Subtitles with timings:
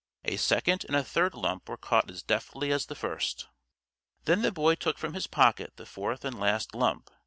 [0.25, 3.47] A second and a third lump were caught as deftly as the first.
[4.25, 7.11] Then the Boy took from his pocket the fourth and last lump.